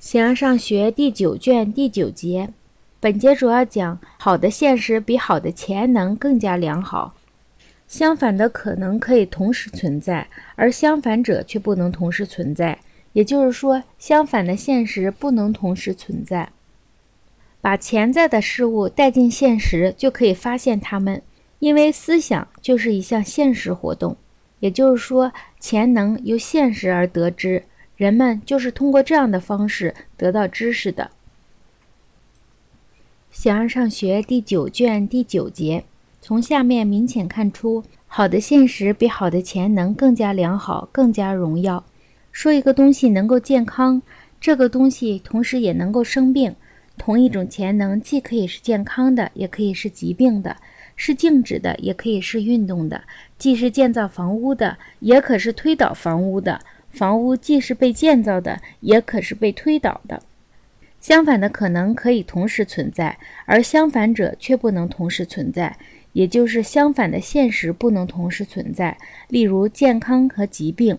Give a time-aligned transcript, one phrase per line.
[0.00, 2.48] 形而上学第九卷第九节，
[3.00, 7.14] 本节主要讲好的现实比好的潜能更加良好，
[7.86, 10.26] 相反的可能可以同时存在，
[10.56, 12.78] 而相反者却不能同时存在。
[13.12, 16.48] 也就是说，相反的现实不能同时存在。
[17.60, 21.20] 把潜在的事物带进现实，就可以发现它们，
[21.58, 24.16] 因为思想就是一项现实活动。
[24.60, 27.64] 也就是说，潜能由现实而得知。
[28.00, 31.10] 人们就是通过这样的方式得到知识的。
[33.30, 35.84] 形而上学第九卷第九节，
[36.18, 41.84] 从下面明显看出，好的现实比好的潜能更加良好，更加荣耀。
[42.32, 44.00] 说一个东西能够健康，
[44.40, 46.56] 这个东西同时也能够生病。
[46.96, 50.56] 同一种潜能，既可以是健康的，也可以是疾病的；
[50.96, 53.02] 是静止的，也可以是运动的；
[53.36, 56.58] 既是建造房屋的，也可是推倒房屋的。
[56.90, 60.22] 房屋既是被建造的，也可是被推倒的。
[61.00, 65.76] 相反的可能可以同时存在，而相反者却不能同时存在，
[66.12, 68.98] 也就是相反的现实不能同时存在。
[69.28, 70.98] 例如健康和疾病，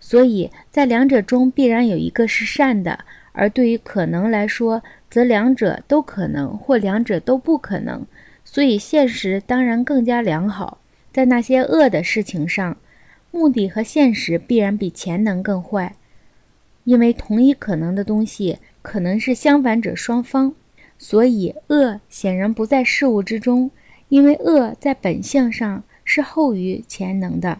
[0.00, 3.00] 所以在两者中必然有一个是善的，
[3.32, 8.06] 而对于可能来说，则两者都可能或两者都不可能。
[8.46, 10.78] 所以现实当然更加良好，
[11.12, 12.76] 在那些恶的事情上。
[13.34, 15.96] 目的和现实必然比潜能更坏，
[16.84, 20.54] 因为同一可能的东西可能是相反者双方，
[20.98, 23.72] 所以恶显然不在事物之中，
[24.08, 27.58] 因为恶在本性上是后于潜能的，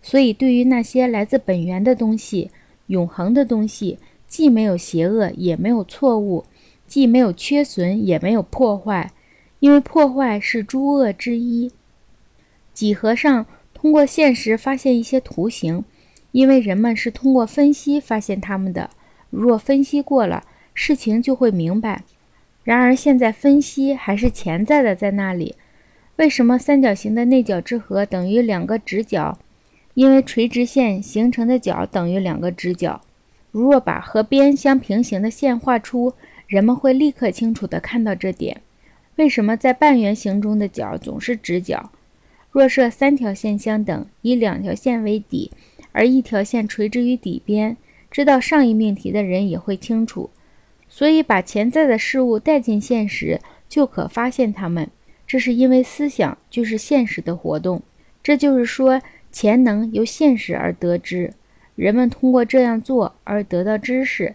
[0.00, 2.52] 所以对于那些来自本源的东西、
[2.86, 6.44] 永恒的东西，既没有邪恶，也没有错误，
[6.86, 9.10] 既没有缺损，也没有破坏，
[9.58, 11.72] 因为破坏是诸恶之一。
[12.72, 13.44] 几何上。
[13.86, 15.84] 通过现实发现一些图形，
[16.32, 18.90] 因为人们是通过分析发现它们的。
[19.30, 20.42] 若分析过了，
[20.74, 22.02] 事情就会明白。
[22.64, 25.54] 然而现在分析还是潜在的在那里。
[26.16, 29.38] 为什么三角形的内角之和等于两个直角？
[29.94, 33.00] 因为垂直线形成的角等于两个直角。
[33.52, 36.12] 如若把和边相平行的线画出，
[36.48, 38.62] 人们会立刻清楚地看到这点。
[39.14, 41.92] 为什么在半圆形中的角总是直角？
[42.56, 45.52] 若设三条线相等，以两条线为底，
[45.92, 47.76] 而一条线垂直于底边，
[48.10, 50.30] 知道上一命题的人也会清楚。
[50.88, 54.88] 所以，把潜在的事物带进现实，就可发现它们。
[55.26, 57.82] 这是因为思想就是现实的活动。
[58.22, 61.34] 这就是说，潜能由现实而得知，
[61.74, 64.34] 人们通过这样做而得到知识。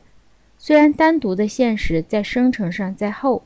[0.59, 3.41] 虽然单独的现实在生成上在后。